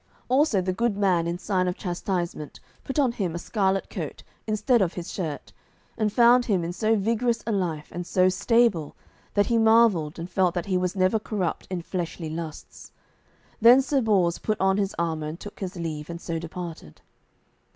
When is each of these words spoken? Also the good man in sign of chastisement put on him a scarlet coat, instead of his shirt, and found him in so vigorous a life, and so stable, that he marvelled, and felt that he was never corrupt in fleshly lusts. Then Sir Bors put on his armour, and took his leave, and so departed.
Also 0.29 0.61
the 0.61 0.73
good 0.73 0.97
man 0.97 1.27
in 1.27 1.37
sign 1.37 1.67
of 1.67 1.77
chastisement 1.77 2.59
put 2.83 2.97
on 2.97 3.11
him 3.11 3.35
a 3.35 3.37
scarlet 3.37 3.87
coat, 3.91 4.23
instead 4.47 4.81
of 4.81 4.93
his 4.95 5.13
shirt, 5.13 5.53
and 5.95 6.11
found 6.11 6.45
him 6.45 6.63
in 6.63 6.73
so 6.73 6.95
vigorous 6.95 7.43
a 7.45 7.51
life, 7.51 7.87
and 7.91 8.07
so 8.07 8.27
stable, 8.27 8.95
that 9.35 9.45
he 9.45 9.59
marvelled, 9.59 10.17
and 10.17 10.27
felt 10.31 10.55
that 10.55 10.65
he 10.65 10.75
was 10.75 10.95
never 10.95 11.19
corrupt 11.19 11.67
in 11.69 11.83
fleshly 11.83 12.31
lusts. 12.31 12.91
Then 13.61 13.79
Sir 13.79 14.01
Bors 14.01 14.39
put 14.39 14.59
on 14.59 14.77
his 14.77 14.95
armour, 14.97 15.27
and 15.27 15.39
took 15.39 15.59
his 15.59 15.75
leave, 15.75 16.09
and 16.09 16.19
so 16.19 16.39
departed. 16.39 17.01